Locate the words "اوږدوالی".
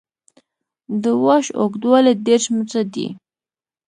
1.59-2.13